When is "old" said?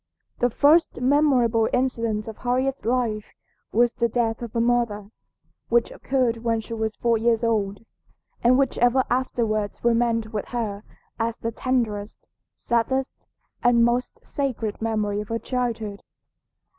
7.43-7.85